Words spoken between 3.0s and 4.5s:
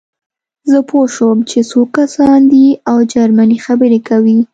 جرمني خبرې کوي